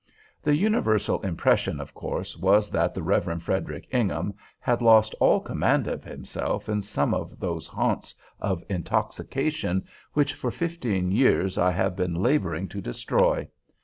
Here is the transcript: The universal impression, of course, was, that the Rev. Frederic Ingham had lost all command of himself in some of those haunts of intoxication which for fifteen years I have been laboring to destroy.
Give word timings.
The 0.41 0.55
universal 0.55 1.21
impression, 1.21 1.79
of 1.79 1.93
course, 1.93 2.35
was, 2.35 2.71
that 2.71 2.95
the 2.95 3.03
Rev. 3.03 3.39
Frederic 3.43 3.87
Ingham 3.91 4.33
had 4.59 4.81
lost 4.81 5.13
all 5.19 5.39
command 5.39 5.85
of 5.85 6.03
himself 6.03 6.67
in 6.67 6.81
some 6.81 7.13
of 7.13 7.39
those 7.39 7.67
haunts 7.67 8.15
of 8.39 8.63
intoxication 8.67 9.85
which 10.13 10.33
for 10.33 10.49
fifteen 10.49 11.11
years 11.11 11.55
I 11.59 11.69
have 11.73 11.95
been 11.95 12.15
laboring 12.15 12.67
to 12.69 12.81
destroy. 12.81 13.47